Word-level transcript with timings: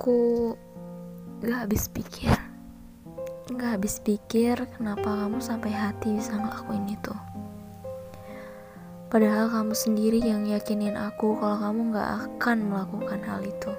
Aku 0.00 0.56
gak 1.44 1.68
habis 1.68 1.84
pikir. 1.92 2.32
Gak 3.52 3.76
habis 3.76 4.00
pikir 4.00 4.56
kenapa 4.72 5.04
kamu 5.04 5.44
sampai 5.44 5.76
hati 5.76 6.16
bisa 6.16 6.40
ngelakuin 6.40 6.88
itu. 6.88 7.12
Padahal 9.12 9.52
kamu 9.52 9.76
sendiri 9.76 10.24
yang 10.24 10.48
yakinin 10.48 10.96
aku 10.96 11.36
kalau 11.36 11.60
kamu 11.60 11.92
gak 11.92 12.10
akan 12.16 12.72
melakukan 12.72 13.20
hal 13.28 13.44
itu. 13.44 13.72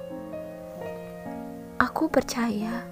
Aku 1.82 2.06
percaya 2.06 2.86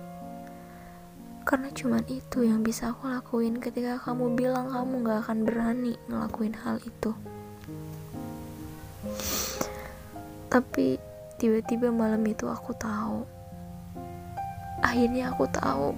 Karena 1.46 1.70
cuman 1.70 2.02
itu 2.10 2.50
yang 2.50 2.66
bisa 2.66 2.98
aku 2.98 3.14
lakuin 3.14 3.62
ketika 3.62 4.02
kamu 4.02 4.34
bilang 4.34 4.74
kamu 4.74 5.06
gak 5.06 5.30
akan 5.30 5.46
berani 5.46 5.94
ngelakuin 6.10 6.58
hal 6.58 6.82
itu. 6.82 7.14
Tapi 10.50 11.09
tiba-tiba 11.40 11.88
malam 11.88 12.20
itu 12.28 12.52
aku 12.52 12.76
tahu. 12.76 13.24
Akhirnya 14.84 15.32
aku 15.32 15.48
tahu. 15.48 15.96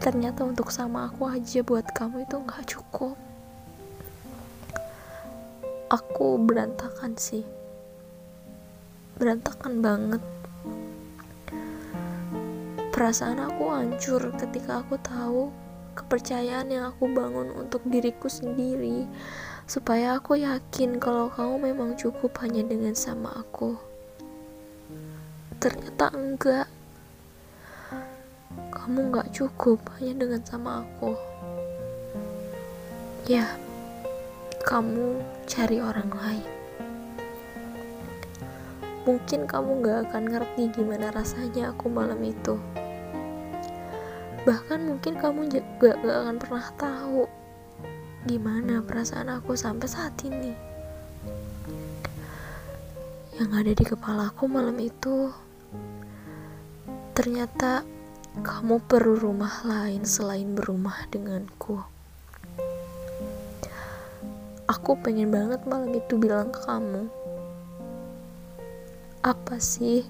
Ternyata 0.00 0.48
untuk 0.48 0.72
sama 0.72 1.12
aku 1.12 1.28
aja 1.28 1.60
buat 1.60 1.84
kamu 1.92 2.24
itu 2.24 2.40
nggak 2.40 2.64
cukup. 2.64 3.12
Aku 5.92 6.40
berantakan 6.40 7.12
sih. 7.20 7.44
Berantakan 9.20 9.84
banget. 9.84 10.22
Perasaan 12.96 13.36
aku 13.44 13.68
hancur 13.68 14.32
ketika 14.40 14.80
aku 14.80 14.96
tahu 15.04 15.52
kepercayaan 15.92 16.72
yang 16.72 16.88
aku 16.88 17.04
bangun 17.12 17.52
untuk 17.52 17.84
diriku 17.84 18.32
sendiri 18.32 19.04
supaya 19.68 20.16
aku 20.16 20.40
yakin 20.40 20.96
kalau 20.96 21.28
kamu 21.28 21.72
memang 21.72 21.92
cukup 22.00 22.32
hanya 22.40 22.64
dengan 22.64 22.96
sama 22.96 23.32
aku 23.36 23.95
ternyata 25.66 26.14
enggak. 26.14 26.68
Kamu 28.70 29.10
nggak 29.10 29.34
cukup 29.34 29.82
hanya 29.98 30.22
dengan 30.22 30.42
sama 30.46 30.86
aku. 30.86 31.18
Ya 33.26 33.50
kamu 34.62 35.18
cari 35.50 35.82
orang 35.82 36.06
lain. 36.14 36.46
Mungkin 39.06 39.50
kamu 39.50 39.86
gak 39.86 39.98
akan 40.10 40.24
ngerti 40.30 40.70
gimana 40.74 41.10
rasanya 41.10 41.74
aku 41.74 41.90
malam 41.90 42.18
itu. 42.22 42.58
Bahkan 44.46 44.86
mungkin 44.86 45.18
kamu 45.18 45.50
juga 45.50 45.98
gak 45.98 46.18
akan 46.26 46.36
pernah 46.42 46.66
tahu 46.78 47.22
gimana 48.26 48.82
perasaan 48.86 49.34
aku 49.34 49.58
sampai 49.58 49.86
saat 49.90 50.14
ini. 50.22 50.54
Yang 53.38 53.50
ada 53.50 53.72
di 53.74 53.84
kepalaku 53.86 54.50
malam 54.50 54.78
itu 54.82 55.45
Ternyata 57.16 57.80
kamu 58.44 58.84
perlu 58.84 59.16
rumah 59.16 59.64
lain 59.64 60.04
selain 60.04 60.52
berumah 60.52 61.08
denganku. 61.08 61.80
Aku 64.68 64.98
pengen 65.00 65.32
banget 65.32 65.64
malam 65.64 65.96
itu 65.96 66.20
bilang 66.20 66.52
ke 66.52 66.60
kamu. 66.68 67.08
Apa 69.24 69.56
sih? 69.56 70.04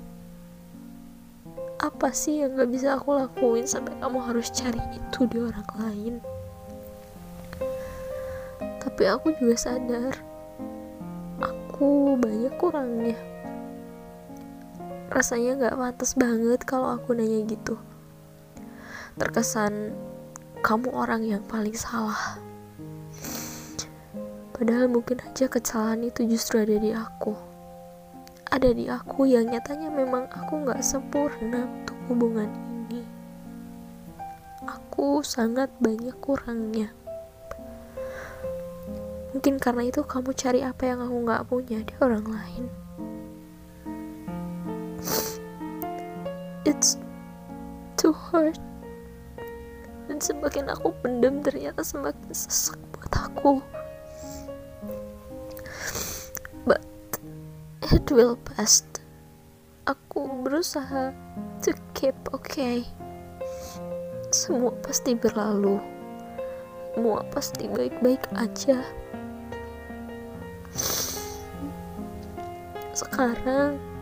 Apa 1.78 2.10
sih 2.10 2.42
yang 2.42 2.58
gak 2.58 2.74
bisa 2.74 2.98
aku 2.98 3.14
lakuin 3.14 3.70
sampai 3.70 3.94
kamu 4.02 4.18
harus 4.26 4.50
cari 4.50 4.82
itu 4.90 5.30
di 5.30 5.38
orang 5.38 5.70
lain? 5.78 6.14
Tapi 8.82 9.02
aku 9.06 9.30
juga 9.38 9.54
sadar, 9.54 10.18
aku 11.38 12.18
banyak 12.18 12.56
kurangnya 12.58 13.35
rasanya 15.06 15.70
gak 15.70 15.78
pantas 15.78 16.18
banget 16.18 16.60
kalau 16.66 16.90
aku 16.90 17.14
nanya 17.14 17.46
gitu. 17.46 17.78
Terkesan 19.16 19.94
kamu 20.66 20.90
orang 20.90 21.22
yang 21.22 21.42
paling 21.46 21.74
salah. 21.78 22.42
Padahal 24.50 24.88
mungkin 24.90 25.22
aja 25.22 25.46
kesalahan 25.46 26.08
itu 26.08 26.26
justru 26.26 26.58
ada 26.58 26.74
di 26.74 26.90
aku. 26.90 27.36
Ada 28.50 28.72
di 28.72 28.88
aku 28.88 29.28
yang 29.28 29.52
nyatanya 29.52 29.92
memang 29.92 30.26
aku 30.32 30.64
gak 30.66 30.82
sempurna 30.82 31.68
untuk 31.70 31.98
hubungan 32.10 32.50
ini. 32.88 33.04
Aku 34.66 35.22
sangat 35.22 35.70
banyak 35.78 36.16
kurangnya. 36.18 36.90
Mungkin 39.36 39.60
karena 39.60 39.86
itu 39.86 40.02
kamu 40.02 40.32
cari 40.32 40.64
apa 40.64 40.82
yang 40.88 41.04
aku 41.04 41.16
gak 41.28 41.44
punya 41.46 41.78
di 41.84 41.94
orang 42.00 42.24
lain 42.24 42.85
it's 46.66 46.98
too 47.94 48.10
hard. 48.12 48.58
Dan 50.10 50.18
semakin 50.18 50.66
aku 50.70 50.90
pendam 51.00 51.40
ternyata 51.40 51.86
semakin 51.86 52.34
sesak 52.34 52.78
buat 52.90 53.14
aku. 53.14 53.62
But 56.66 56.82
it 57.94 58.10
will 58.10 58.34
pass 58.42 58.82
aku 59.86 60.26
berusaha 60.42 61.14
to 61.62 61.70
keep 61.94 62.18
okay. 62.34 62.82
Semua 64.34 64.74
pasti 64.82 65.14
berlalu. 65.14 65.78
Semua 66.92 67.22
pasti 67.30 67.70
baik-baik 67.70 68.26
aja. 68.34 68.82
Sekarang 72.96 73.95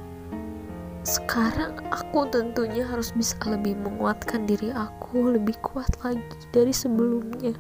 sekarang 1.05 1.85
aku 1.93 2.25
tentunya 2.33 2.81
harus 2.89 3.13
bisa 3.13 3.37
lebih 3.45 3.77
menguatkan 3.77 4.49
diri 4.49 4.73
aku 4.73 5.37
lebih 5.37 5.53
kuat 5.61 5.93
lagi 6.01 6.25
dari 6.49 6.73
sebelumnya. 6.73 7.53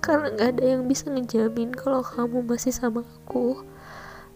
Karena 0.00 0.32
gak 0.32 0.58
ada 0.58 0.64
yang 0.64 0.88
bisa 0.88 1.12
ngejamin 1.12 1.76
kalau 1.76 2.00
kamu 2.00 2.42
masih 2.42 2.72
sama 2.72 3.04
aku. 3.04 3.60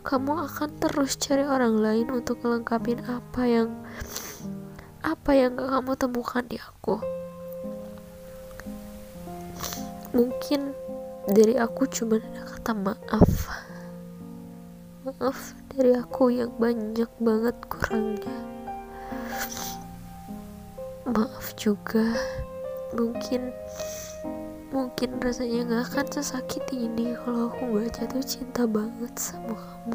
Kamu 0.06 0.46
akan 0.46 0.70
terus 0.78 1.18
cari 1.18 1.42
orang 1.42 1.82
lain 1.82 2.06
untuk 2.14 2.38
melengkapi 2.44 3.00
apa 3.08 3.42
yang 3.48 3.74
apa 5.00 5.30
yang 5.34 5.56
gak 5.56 5.72
kamu 5.72 5.92
temukan 5.96 6.44
di 6.46 6.60
aku. 6.60 7.00
Mungkin 10.12 10.70
dari 11.32 11.56
aku 11.56 11.88
cuma 11.90 12.20
ada 12.20 12.42
kata 12.44 12.72
maaf 12.76 13.65
maaf 15.06 15.54
dari 15.70 15.94
aku 15.94 16.34
yang 16.34 16.50
banyak 16.58 17.06
banget 17.22 17.54
kurangnya. 17.70 18.38
Maaf 21.06 21.54
juga. 21.54 22.10
Mungkin 22.90 23.54
mungkin 24.74 25.22
rasanya 25.22 25.62
gak 25.62 25.84
akan 25.94 26.06
sesakit 26.10 26.66
ini 26.74 27.14
kalau 27.22 27.46
aku 27.54 27.78
gak 27.78 28.02
jatuh 28.02 28.24
cinta 28.26 28.66
banget 28.66 29.14
sama 29.14 29.54
kamu 29.54 29.94